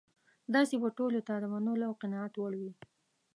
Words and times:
داسې 0.53 0.75
به 0.81 0.89
ټولو 0.97 1.19
ته 1.27 1.33
د 1.37 1.43
منلو 1.53 1.83
او 1.89 1.93
قناعت 2.01 2.33
وړ 2.37 2.53
وي. 2.61 2.71